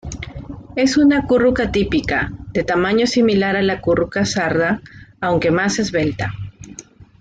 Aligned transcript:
Es 0.75 0.97
una 0.97 1.27
curruca 1.27 1.71
típica, 1.71 2.31
de 2.53 2.63
tamaño 2.63 3.05
similar 3.05 3.55
a 3.55 3.61
la 3.61 3.81
curruca 3.81 4.25
sarda 4.25 4.81
aunque 5.19 5.51
más 5.51 5.77
esbelta. 5.77 6.33